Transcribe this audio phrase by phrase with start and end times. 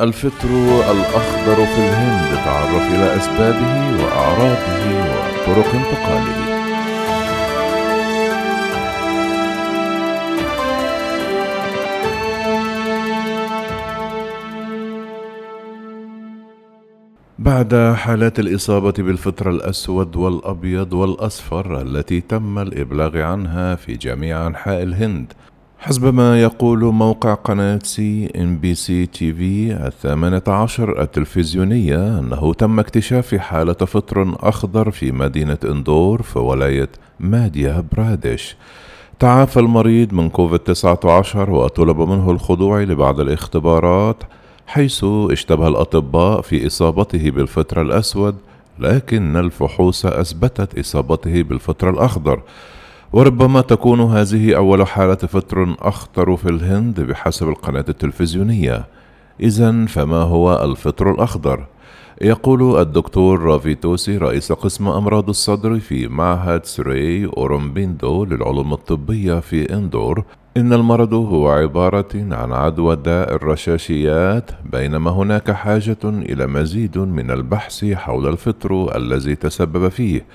[0.00, 0.48] الفطر
[0.90, 4.84] الأخضر في الهند تعرف إلى أسبابه وأعراضه
[5.46, 6.54] وطرق انتقاله.
[17.38, 25.32] بعد حالات الإصابة بالفطر الأسود والأبيض والأصفر التي تم الإبلاغ عنها في جميع أنحاء الهند
[25.84, 32.54] حسب ما يقول موقع قناة سي إن بي سي تي في الثامنة عشر التلفزيونية أنه
[32.54, 36.88] تم اكتشاف حالة فطر أخضر في مدينة إندور في ولاية
[37.20, 38.56] ماديا برادش
[39.18, 44.22] تعافى المريض من كوفيد 19 وطلب منه الخضوع لبعض الاختبارات
[44.66, 48.36] حيث اشتبه الأطباء في إصابته بالفطر الأسود
[48.78, 52.42] لكن الفحوص أثبتت إصابته بالفطر الأخضر.
[53.12, 58.84] وربما تكون هذه أول حالة فطر أخطر في الهند بحسب القناة التلفزيونية
[59.40, 61.66] إذا فما هو الفطر الأخضر؟
[62.22, 69.74] يقول الدكتور رافي توسي رئيس قسم أمراض الصدر في معهد سري أورمبيندو للعلوم الطبية في
[69.74, 70.24] إندور
[70.56, 77.84] إن المرض هو عبارة عن عدوى داء الرشاشيات بينما هناك حاجة إلى مزيد من البحث
[77.84, 80.26] حول الفطر الذي تسبب فيه.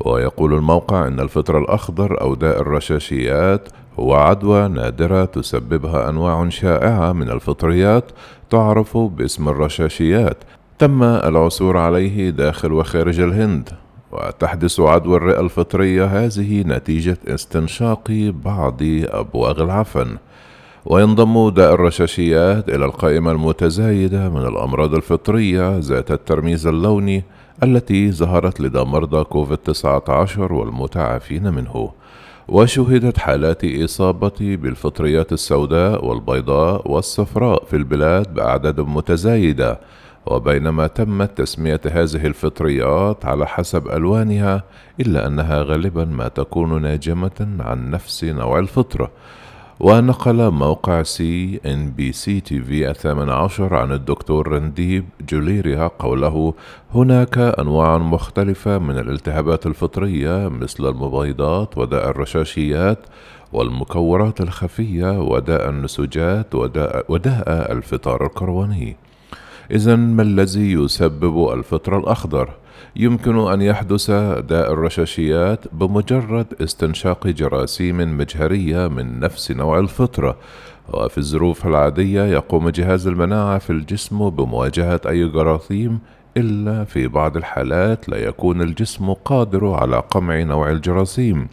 [0.00, 7.30] ويقول الموقع أن الفطر الأخضر أو داء الرشاشيات هو عدوى نادرة تسببها أنواع شائعة من
[7.30, 8.04] الفطريات
[8.50, 10.44] تعرف باسم الرشاشيات.
[10.78, 13.81] تم العثور عليه داخل وخارج الهند.
[14.12, 20.16] وتحدث عدوى الرئة الفطرية هذه نتيجة استنشاق بعض أبواغ العفن.
[20.86, 27.24] وينضم داء الرشاشيات إلى القائمة المتزايدة من الأمراض الفطرية ذات الترميز اللوني
[27.62, 31.90] التي ظهرت لدى مرضى كوفيد-19 والمتعافين منه.
[32.48, 39.80] وشهدت حالات إصابة بالفطريات السوداء والبيضاء والصفراء في البلاد بأعداد متزايدة
[40.26, 44.62] وبينما تمت تسمية هذه الفطريات على حسب ألوانها
[45.00, 49.10] إلا أنها غالبا ما تكون ناجمة عن نفس نوع الفطر
[49.80, 56.54] ونقل موقع سي إن بي سي تي في الثامن عشر عن الدكتور رنديب جوليريا قوله
[56.94, 62.98] هناك أنواع مختلفة من الالتهابات الفطرية مثل المبيضات وداء الرشاشيات
[63.52, 68.96] والمكورات الخفية وداء النسوجات وداء, وداء الفطار الكرواني.
[69.72, 72.50] إذا ما الذي يسبب الفطر الأخضر؟
[72.96, 74.10] يمكن أن يحدث
[74.40, 80.36] داء الرشاشيات بمجرد استنشاق جراثيم مجهرية من نفس نوع الفطرة
[80.92, 85.98] وفي الظروف العادية يقوم جهاز المناعة في الجسم بمواجهة أي جراثيم
[86.36, 91.48] إلا في بعض الحالات لا يكون الجسم قادر على قمع نوع الجراثيم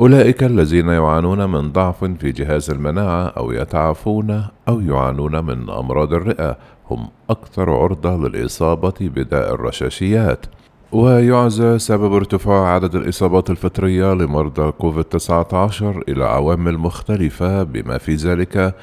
[0.00, 6.56] أولئك الذين يعانون من ضعف في جهاز المناعة أو يتعافون أو يعانون من أمراض الرئة.
[6.90, 10.46] هم أكثر عرضة للإصابة بداء الرشاشيات.
[10.92, 18.74] ويعزى سبب ارتفاع عدد الإصابات الفطرية لمرضى كوفيد-19 إلى عوامل مختلفة بما في ذلك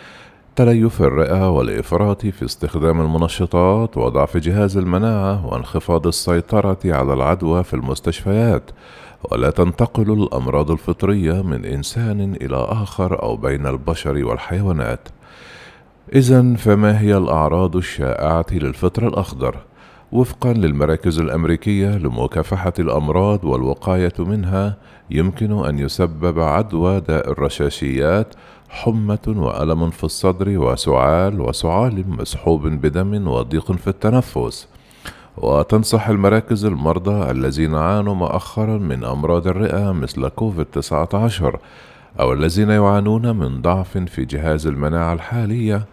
[0.55, 8.71] تليف الرئة والإفراط في استخدام المنشطات وضعف جهاز المناعة وانخفاض السيطرة على العدوى في المستشفيات.
[9.31, 15.09] ولا تنتقل الأمراض الفطرية من إنسان إلى آخر أو بين البشر والحيوانات
[16.15, 19.57] إذا فما هي الأعراض الشائعة للفطر الأخضر؟
[20.11, 24.77] وفقا للمراكز الأمريكية لمكافحة الأمراض والوقاية منها
[25.09, 28.33] يمكن أن يسبب عدوى داء الرشاشيات
[28.69, 34.67] حمة وألم في الصدر وسعال وسعال مسحوب بدم وضيق في التنفس
[35.37, 41.59] وتنصح المراكز المرضى الذين عانوا مؤخرا من أمراض الرئة مثل كوفيد 19
[42.19, 45.85] أو الذين يعانون من ضعف في جهاز المناعة الحالية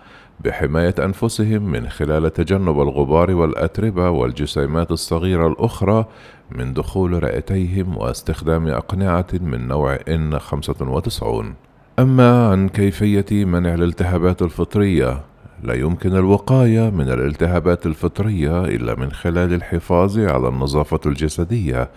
[0.45, 6.07] بحماية أنفسهم من خلال تجنب الغبار والأتربة والجسيمات الصغيرة الأخرى
[6.51, 11.45] من دخول رئتيهم واستخدام أقنعة من نوع N95
[11.99, 15.21] أما عن كيفية منع الالتهابات الفطرية
[15.65, 21.91] لا يمكن الوقاية من الالتهابات الفطرية إلا من خلال الحفاظ على النظافة الجسدية.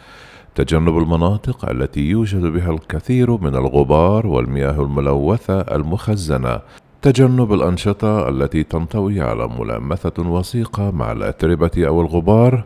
[0.56, 6.60] تجنب المناطق التي يوجد بها الكثير من الغبار والمياه الملوثة المخزنة.
[7.02, 12.64] تجنب الأنشطة التي تنطوي على ملامسة وثيقة مع الأتربة أو الغبار.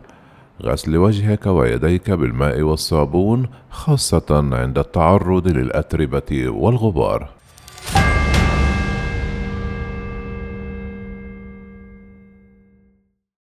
[0.62, 7.41] غسل وجهك ويديك بالماء والصابون خاصة عند التعرض للأتربة والغبار.